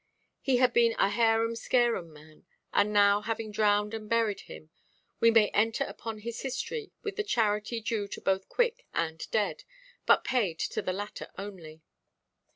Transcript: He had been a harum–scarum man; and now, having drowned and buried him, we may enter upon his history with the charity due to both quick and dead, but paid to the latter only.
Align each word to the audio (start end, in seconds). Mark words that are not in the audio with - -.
He 0.41 0.57
had 0.57 0.73
been 0.73 0.93
a 0.97 1.09
harum–scarum 1.09 2.11
man; 2.11 2.47
and 2.73 2.91
now, 2.91 3.21
having 3.21 3.51
drowned 3.51 3.93
and 3.93 4.09
buried 4.09 4.39
him, 4.39 4.71
we 5.19 5.29
may 5.29 5.49
enter 5.49 5.83
upon 5.83 6.17
his 6.21 6.41
history 6.41 6.91
with 7.03 7.17
the 7.17 7.23
charity 7.23 7.79
due 7.81 8.07
to 8.07 8.19
both 8.19 8.49
quick 8.49 8.87
and 8.95 9.23
dead, 9.29 9.63
but 10.07 10.23
paid 10.23 10.57
to 10.57 10.81
the 10.81 10.91
latter 10.91 11.29
only. 11.37 11.83